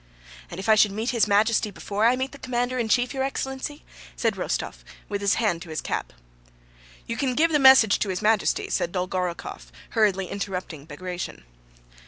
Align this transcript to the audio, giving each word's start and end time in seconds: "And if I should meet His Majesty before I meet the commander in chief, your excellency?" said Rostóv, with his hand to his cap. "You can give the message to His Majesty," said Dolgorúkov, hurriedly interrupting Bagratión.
"And 0.49 0.59
if 0.59 0.67
I 0.67 0.73
should 0.73 0.91
meet 0.93 1.11
His 1.11 1.27
Majesty 1.27 1.69
before 1.69 2.05
I 2.07 2.15
meet 2.15 2.31
the 2.31 2.39
commander 2.39 2.79
in 2.79 2.89
chief, 2.89 3.13
your 3.13 3.21
excellency?" 3.23 3.83
said 4.15 4.33
Rostóv, 4.33 4.77
with 5.07 5.21
his 5.21 5.35
hand 5.35 5.61
to 5.61 5.69
his 5.69 5.79
cap. 5.79 6.11
"You 7.05 7.15
can 7.15 7.35
give 7.35 7.51
the 7.51 7.59
message 7.59 7.99
to 7.99 8.09
His 8.09 8.19
Majesty," 8.23 8.71
said 8.71 8.93
Dolgorúkov, 8.93 9.65
hurriedly 9.91 10.25
interrupting 10.27 10.87
Bagratión. 10.87 11.43